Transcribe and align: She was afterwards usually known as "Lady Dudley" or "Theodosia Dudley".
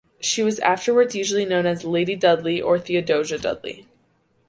She 0.19 0.41
was 0.41 0.57
afterwards 0.61 1.13
usually 1.13 1.45
known 1.45 1.67
as 1.67 1.83
"Lady 1.85 2.15
Dudley" 2.15 2.59
or 2.59 2.79
"Theodosia 2.79 3.37
Dudley". 3.37 3.85